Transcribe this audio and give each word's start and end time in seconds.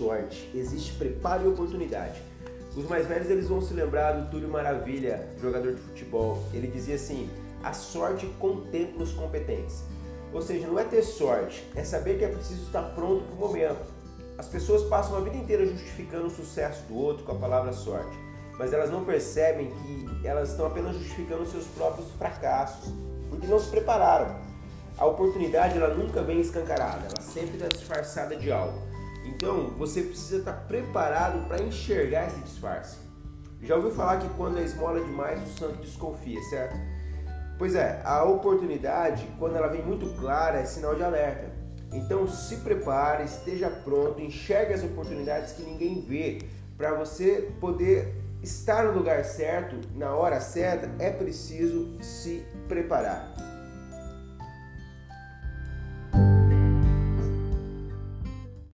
sorte, 0.00 0.50
existe 0.54 0.94
preparo 0.94 1.44
e 1.44 1.48
oportunidade. 1.48 2.22
Os 2.74 2.88
mais 2.88 3.06
velhos 3.06 3.28
eles 3.28 3.48
vão 3.48 3.60
se 3.60 3.74
lembrar 3.74 4.12
do 4.12 4.30
Túlio 4.30 4.48
Maravilha, 4.48 5.28
jogador 5.38 5.74
de 5.74 5.82
futebol. 5.82 6.42
Ele 6.54 6.68
dizia 6.68 6.94
assim: 6.94 7.28
a 7.62 7.74
sorte 7.74 8.26
contempla 8.38 9.02
os 9.02 9.12
competentes. 9.12 9.84
Ou 10.32 10.40
seja, 10.40 10.66
não 10.66 10.78
é 10.78 10.84
ter 10.84 11.02
sorte, 11.02 11.68
é 11.76 11.84
saber 11.84 12.16
que 12.16 12.24
é 12.24 12.28
preciso 12.28 12.62
estar 12.62 12.82
pronto 12.94 13.24
para 13.24 13.34
o 13.34 13.48
momento. 13.48 13.84
As 14.38 14.48
pessoas 14.48 14.84
passam 14.84 15.18
a 15.18 15.20
vida 15.20 15.36
inteira 15.36 15.66
justificando 15.66 16.28
o 16.28 16.30
sucesso 16.30 16.82
do 16.86 16.96
outro 16.96 17.24
com 17.24 17.32
a 17.32 17.34
palavra 17.34 17.72
sorte, 17.72 18.16
mas 18.58 18.72
elas 18.72 18.90
não 18.90 19.04
percebem 19.04 19.70
que 19.70 20.26
elas 20.26 20.50
estão 20.50 20.66
apenas 20.66 20.96
justificando 20.96 21.44
seus 21.44 21.66
próprios 21.66 22.08
fracassos, 22.12 22.90
porque 23.28 23.46
não 23.46 23.58
se 23.58 23.68
prepararam. 23.68 24.34
A 24.96 25.04
oportunidade 25.04 25.76
ela 25.76 25.92
nunca 25.92 26.22
vem 26.22 26.40
escancarada, 26.40 27.06
ela 27.06 27.20
sempre 27.20 27.56
está 27.56 27.68
disfarçada 27.68 28.36
de 28.36 28.50
algo. 28.50 28.90
Então 29.24 29.70
você 29.78 30.02
precisa 30.02 30.38
estar 30.38 30.52
preparado 30.52 31.46
para 31.46 31.62
enxergar 31.62 32.26
esse 32.28 32.40
disfarce. 32.40 32.98
Já 33.62 33.76
ouviu 33.76 33.90
falar 33.90 34.18
que 34.18 34.28
quando 34.30 34.58
é 34.58 34.62
esmola 34.62 35.00
demais 35.00 35.42
o 35.42 35.58
santo 35.58 35.80
desconfia, 35.80 36.40
certo? 36.44 36.76
Pois 37.58 37.74
é, 37.74 38.00
a 38.04 38.24
oportunidade, 38.24 39.28
quando 39.38 39.56
ela 39.56 39.68
vem 39.68 39.84
muito 39.84 40.08
clara, 40.18 40.58
é 40.58 40.64
sinal 40.64 40.94
de 40.94 41.02
alerta. 41.02 41.50
Então 41.92 42.26
se 42.26 42.56
prepare, 42.56 43.24
esteja 43.24 43.68
pronto, 43.68 44.20
enxergue 44.20 44.72
as 44.72 44.82
oportunidades 44.82 45.52
que 45.52 45.62
ninguém 45.62 46.00
vê, 46.00 46.38
para 46.78 46.94
você 46.94 47.52
poder 47.60 48.14
estar 48.42 48.84
no 48.84 48.92
lugar 48.92 49.24
certo, 49.24 49.76
na 49.94 50.14
hora 50.14 50.40
certa, 50.40 50.90
é 50.98 51.10
preciso 51.10 52.02
se 52.02 52.42
preparar. 52.66 53.49